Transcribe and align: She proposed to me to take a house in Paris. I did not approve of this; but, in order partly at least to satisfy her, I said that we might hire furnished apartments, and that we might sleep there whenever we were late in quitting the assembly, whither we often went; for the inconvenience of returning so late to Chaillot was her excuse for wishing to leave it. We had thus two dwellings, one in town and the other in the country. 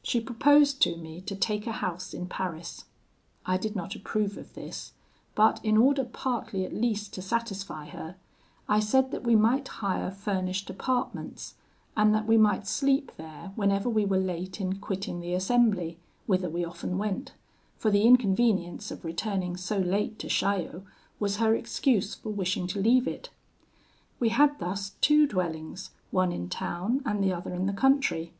She 0.00 0.20
proposed 0.20 0.80
to 0.82 0.96
me 0.96 1.20
to 1.22 1.34
take 1.34 1.66
a 1.66 1.72
house 1.72 2.14
in 2.14 2.28
Paris. 2.28 2.84
I 3.44 3.56
did 3.56 3.74
not 3.74 3.96
approve 3.96 4.38
of 4.38 4.54
this; 4.54 4.92
but, 5.34 5.58
in 5.64 5.76
order 5.76 6.04
partly 6.04 6.64
at 6.64 6.72
least 6.72 7.12
to 7.14 7.20
satisfy 7.22 7.86
her, 7.88 8.14
I 8.68 8.78
said 8.78 9.10
that 9.10 9.24
we 9.24 9.34
might 9.34 9.66
hire 9.66 10.12
furnished 10.12 10.70
apartments, 10.70 11.56
and 11.96 12.14
that 12.14 12.28
we 12.28 12.36
might 12.36 12.68
sleep 12.68 13.10
there 13.16 13.50
whenever 13.56 13.88
we 13.90 14.04
were 14.06 14.20
late 14.20 14.60
in 14.60 14.78
quitting 14.78 15.18
the 15.18 15.34
assembly, 15.34 15.98
whither 16.26 16.48
we 16.48 16.64
often 16.64 16.96
went; 16.96 17.32
for 17.76 17.90
the 17.90 18.02
inconvenience 18.04 18.92
of 18.92 19.04
returning 19.04 19.56
so 19.56 19.78
late 19.78 20.16
to 20.20 20.28
Chaillot 20.28 20.84
was 21.18 21.38
her 21.38 21.56
excuse 21.56 22.14
for 22.14 22.30
wishing 22.30 22.68
to 22.68 22.80
leave 22.80 23.08
it. 23.08 23.30
We 24.20 24.28
had 24.28 24.60
thus 24.60 24.90
two 25.00 25.26
dwellings, 25.26 25.90
one 26.12 26.30
in 26.30 26.48
town 26.48 27.02
and 27.04 27.20
the 27.20 27.32
other 27.32 27.52
in 27.52 27.66
the 27.66 27.72
country. 27.72 28.32